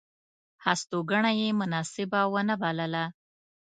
[0.65, 3.05] هستوګنه یې مناسبه ونه بلله.